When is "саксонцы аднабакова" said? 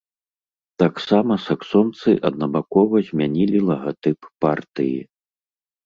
1.47-2.95